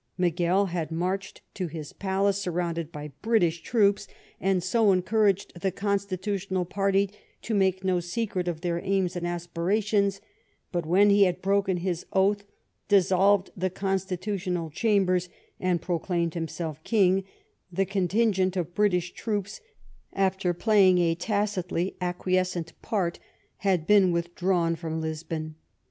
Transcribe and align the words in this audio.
Miguel 0.17 0.65
had 0.65 0.89
marched 0.89 1.43
to 1.53 1.67
his 1.67 1.93
palace 1.93 2.41
surrounded 2.41 2.91
by 2.91 3.11
British 3.21 3.61
troops, 3.61 4.07
and 4.39 4.63
so 4.63 4.91
encouraged 4.91 5.49
the 5.53 5.69
28 5.69 5.69
LIFE 5.69 5.71
OF 5.75 5.75
VISCOUNT 5.75 5.79
PALMFB8T0N. 5.79 5.85
constitutional 5.91 6.65
party 6.65 7.11
to 7.43 7.53
make 7.53 7.83
no 7.83 7.99
secret 7.99 8.47
of 8.47 8.61
their 8.61 8.79
aims 8.79 9.15
and 9.15 9.27
aspirations; 9.27 10.19
but 10.71 10.87
when 10.87 11.11
he 11.11 11.25
had 11.25 11.39
broken 11.43 11.77
his 11.77 12.07
oath, 12.13 12.45
dissolved 12.87 13.51
the 13.55 13.69
constitutional 13.69 14.71
chambers, 14.71 15.29
and 15.59 15.83
proclaimed 15.83 16.33
himself 16.33 16.83
king, 16.83 17.23
the 17.71 17.85
contingent 17.85 18.57
of 18.57 18.73
British 18.73 19.13
troops, 19.13 19.61
after 20.13 20.51
playing 20.51 20.97
a 20.97 21.13
tacidy 21.13 21.93
acquiescent 22.01 22.73
part, 22.81 23.19
had 23.57 23.85
been 23.85 24.11
withdrawn 24.11 24.75
from 24.75 24.99
Lisbon. 24.99 25.53